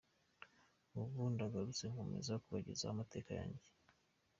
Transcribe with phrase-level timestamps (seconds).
[0.99, 3.67] Ubu ndagarutse nkomeza kubagezaho amateka yanjye.